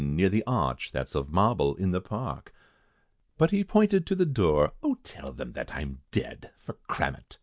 Near 0.03 0.29
the 0.29 0.43
arch, 0.47 0.91
that's 0.91 1.13
of 1.13 1.29
marble, 1.31 1.75
in 1.75 1.91
the 1.91 2.01
park," 2.01 2.51
But 3.37 3.51
he 3.51 3.63
pointed 3.63 4.07
to 4.07 4.15
the 4.15 4.25
door 4.25 4.73
"O 4.81 4.95
tell 5.03 5.31
them 5.31 5.51
that 5.51 5.75
I'm 5.75 6.01
dead; 6.09 6.49
For 6.57 6.73
cram 6.87 7.13
it! 7.13 7.37